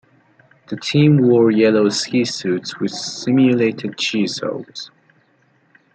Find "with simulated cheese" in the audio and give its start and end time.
2.79-4.39